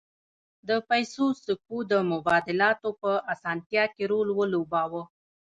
د 0.67 0.69
پیسو 0.89 1.25
سکو 1.45 1.77
د 1.91 1.93
مبادلاتو 2.11 2.89
په 3.01 3.11
اسانتیا 3.33 3.83
کې 3.93 4.03
رول 4.11 4.27
ولوباوه 4.33 5.03